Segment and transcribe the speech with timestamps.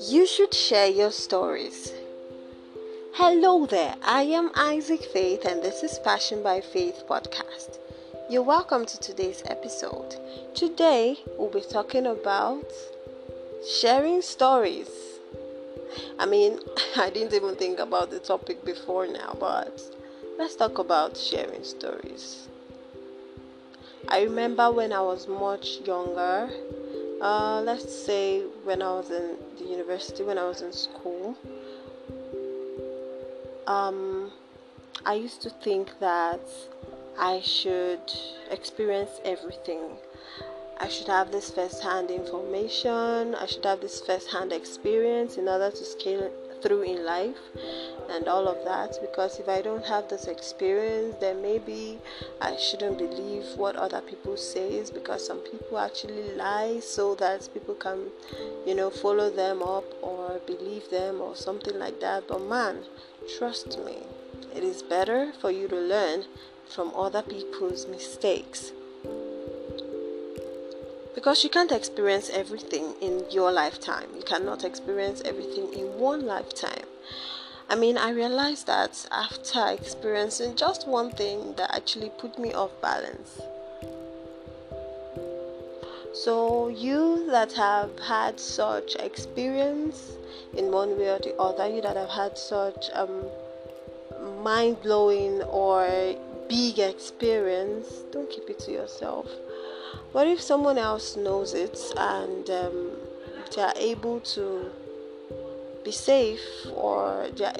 [0.00, 1.92] You should share your stories.
[3.12, 7.78] Hello there, I am Isaac Faith, and this is Passion by Faith podcast.
[8.28, 10.16] You're welcome to today's episode.
[10.56, 12.64] Today, we'll be talking about
[13.64, 14.90] sharing stories.
[16.18, 16.58] I mean,
[16.96, 19.80] I didn't even think about the topic before now, but
[20.36, 22.48] let's talk about sharing stories.
[24.08, 26.50] I remember when I was much younger,
[27.20, 31.36] uh, let's say when I was in the university, when I was in school,
[33.66, 34.32] um,
[35.06, 36.40] I used to think that
[37.18, 38.00] I should
[38.50, 39.80] experience everything.
[40.78, 45.48] I should have this first hand information, I should have this first hand experience in
[45.48, 46.30] order to scale
[46.62, 47.36] through in life
[48.10, 51.98] and all of that because if I don't have this experience then maybe
[52.40, 57.74] I shouldn't believe what other people say because some people actually lie so that people
[57.74, 58.06] can
[58.66, 62.78] you know follow them up or believe them or something like that but man
[63.38, 63.98] trust me
[64.54, 66.24] it is better for you to learn
[66.68, 68.72] from other people's mistakes.
[71.14, 74.08] Because you can't experience everything in your lifetime.
[74.16, 76.86] You cannot experience everything in one lifetime.
[77.68, 82.70] I mean, I realized that after experiencing just one thing that actually put me off
[82.80, 83.40] balance.
[86.14, 90.12] So, you that have had such experience
[90.54, 93.24] in one way or the other, you that have had such um,
[94.42, 96.14] mind blowing or
[96.48, 99.26] big experience, don't keep it to yourself.
[100.12, 102.90] What if someone else knows it and um,
[103.56, 104.70] they are able to
[105.84, 106.40] be safe,
[106.74, 107.54] or they are,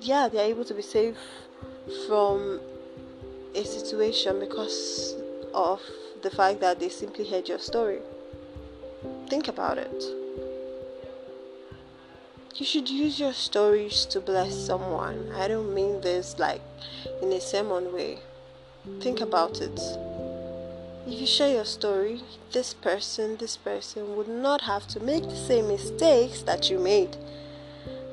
[0.00, 1.16] yeah, they are able to be safe
[2.06, 2.60] from
[3.54, 5.16] a situation because
[5.52, 5.80] of
[6.22, 7.98] the fact that they simply heard your story?
[9.28, 10.04] Think about it.
[12.54, 15.32] You should use your stories to bless someone.
[15.34, 16.62] I don't mean this like
[17.20, 18.20] in a sermon way.
[19.00, 19.80] Think about it.
[21.06, 22.22] If you share your story,
[22.52, 27.18] this person, this person would not have to make the same mistakes that you made.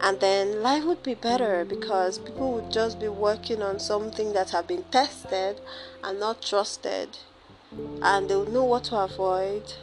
[0.02, 4.50] And then life would be better because people would just be working on something that
[4.50, 5.62] have been tested
[6.04, 7.18] and not trusted.
[8.02, 9.74] And they would know what to avoid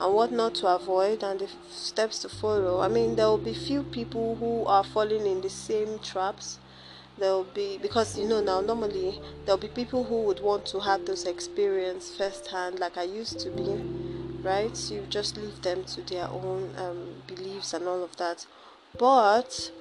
[0.00, 2.80] and what not to avoid and the steps to follow.
[2.80, 6.58] I mean, there will be few people who are falling in the same traps.
[7.18, 10.66] There will be because you know now normally there will be people who would want
[10.66, 13.82] to have those experience firsthand, like I used to be,
[14.42, 14.76] right?
[14.90, 18.46] You just leave them to their own um, beliefs and all of that.
[18.96, 19.72] But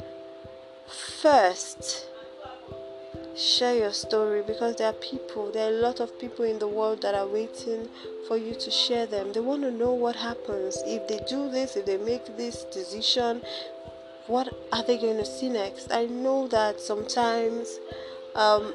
[1.21, 2.07] first,
[3.37, 6.67] share your story because there are people, there are a lot of people in the
[6.67, 7.87] world that are waiting
[8.27, 9.31] for you to share them.
[9.31, 13.43] They want to know what happens if they do this, if they make this decision,
[14.27, 15.91] what are they going to see next?
[15.91, 17.79] I know that sometimes
[18.35, 18.73] um,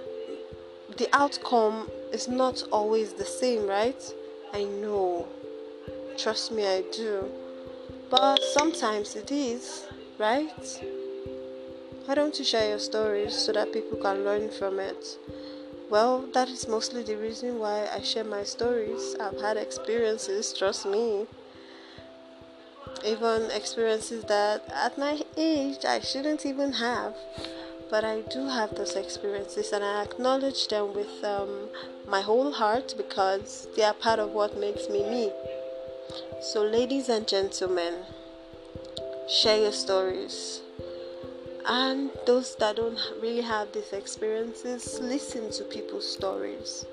[0.97, 4.03] the outcome is not always the same, right?
[4.53, 5.29] I know.
[6.19, 7.31] Trust me, I do.
[8.11, 9.87] But sometimes it is,
[10.19, 10.81] right?
[12.05, 15.19] Why don't you share your stories so that people can learn from it?
[15.89, 19.15] Well, that is mostly the reason why I share my stories.
[19.21, 21.27] I've had experiences, trust me.
[23.05, 27.15] Even experiences that at my age I shouldn't even have.
[27.91, 31.69] But I do have those experiences and I acknowledge them with um,
[32.09, 35.31] my whole heart because they are part of what makes me me.
[36.41, 37.95] So, ladies and gentlemen,
[39.29, 40.63] share your stories
[41.67, 46.85] and those that don't really have these experiences listen to people's stories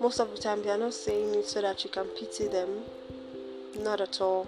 [0.00, 2.68] most of the time they are not saying it so that you can pity them
[3.78, 4.46] not at all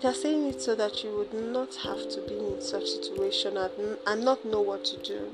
[0.00, 2.86] they are saying it so that you would not have to be in such a
[2.86, 5.32] situation and, and not know what to do.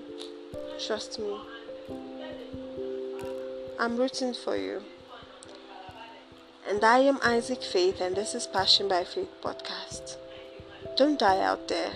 [0.86, 1.36] Trust me.
[3.78, 4.82] I'm rooting for you.
[6.66, 10.16] And i am isaac faith and this is passion by faith podcast.
[10.96, 11.92] Don't die out there.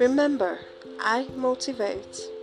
[0.00, 0.60] Remember,
[0.98, 2.33] I motivate.